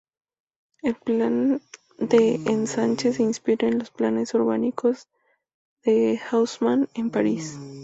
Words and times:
El 0.81 0.95
plan 0.95 1.61
de 1.99 2.33
ensanche 2.47 3.13
se 3.13 3.21
inspira 3.21 3.67
en 3.67 3.77
los 3.77 3.91
planes 3.91 4.33
urbanísticos 4.33 5.07
de 5.83 6.19
Haussmann 6.31 6.89
en 6.95 7.11
París. 7.11 7.59